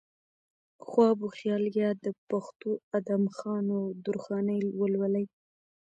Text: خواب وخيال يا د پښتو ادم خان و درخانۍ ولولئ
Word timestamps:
خواب 0.87 1.17
وخيال 1.23 1.63
يا 1.79 1.89
د 2.05 2.07
پښتو 2.29 2.71
ادم 2.97 3.23
خان 3.37 3.65
و 3.71 3.79
درخانۍ 4.05 4.61
ولولئ 4.79 5.25